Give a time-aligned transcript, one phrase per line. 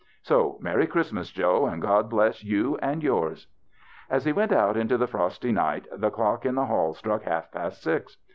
[0.23, 3.45] So, merry Christ mas, Joe, and God bless you and yours."
[4.09, 7.51] As he went out into the frosty night the clock in the hall struck half
[7.51, 8.17] past six.